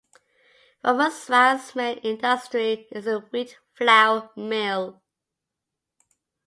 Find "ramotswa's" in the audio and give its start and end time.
0.83-1.75